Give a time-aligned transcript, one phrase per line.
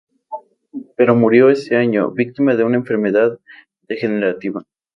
[0.97, 3.37] Pero murió ese año, víctima de una enfermedad
[3.87, 4.65] degenerativa.